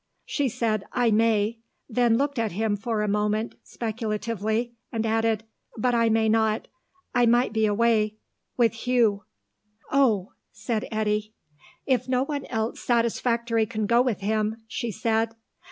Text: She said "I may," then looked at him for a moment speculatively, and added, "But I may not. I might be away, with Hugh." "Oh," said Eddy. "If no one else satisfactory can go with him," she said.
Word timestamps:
She 0.25 0.49
said 0.49 0.83
"I 0.91 1.11
may," 1.11 1.59
then 1.87 2.17
looked 2.17 2.39
at 2.39 2.53
him 2.53 2.75
for 2.75 3.03
a 3.03 3.07
moment 3.07 3.53
speculatively, 3.61 4.73
and 4.91 5.05
added, 5.05 5.43
"But 5.77 5.93
I 5.93 6.09
may 6.09 6.27
not. 6.27 6.67
I 7.13 7.27
might 7.27 7.53
be 7.53 7.67
away, 7.67 8.17
with 8.57 8.73
Hugh." 8.73 9.25
"Oh," 9.91 10.31
said 10.51 10.87
Eddy. 10.91 11.35
"If 11.85 12.07
no 12.07 12.23
one 12.23 12.45
else 12.47 12.79
satisfactory 12.79 13.67
can 13.67 13.85
go 13.85 14.01
with 14.01 14.21
him," 14.21 14.55
she 14.67 14.89
said. 14.91 15.35